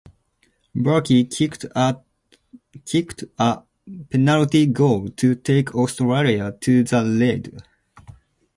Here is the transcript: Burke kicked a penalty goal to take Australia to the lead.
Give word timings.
Burke 0.73 1.25
kicked 1.29 1.65
a 1.67 3.63
penalty 4.09 4.65
goal 4.65 5.09
to 5.09 5.35
take 5.35 5.75
Australia 5.75 6.51
to 6.59 6.83
the 6.83 7.03
lead. 7.03 7.61